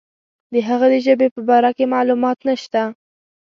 د 0.53 0.55
هغه 0.67 0.87
د 0.93 0.95
ژبې 1.05 1.27
په 1.35 1.41
باره 1.49 1.71
کې 1.77 1.85
معلومات 1.93 2.37
نشته. 2.47 2.81